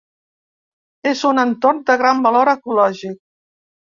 [1.11, 3.15] És un entorn de gran valor ecològic.